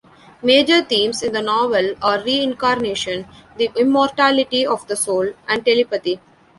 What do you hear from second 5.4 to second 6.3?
and telepathy.